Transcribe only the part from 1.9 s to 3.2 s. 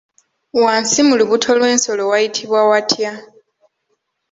wayitibwa watya?